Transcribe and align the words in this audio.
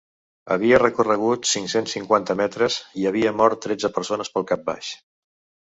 Havia 0.53 0.79
recorregut 0.79 1.45
cinc-cents 1.49 1.93
cinquanta 1.99 2.37
metres 2.41 2.79
i 3.03 3.07
havia 3.13 3.37
mort 3.45 3.63
tretze 3.69 3.95
persones 4.01 4.35
pel 4.39 4.51
cap 4.55 4.69
baix. 4.75 4.93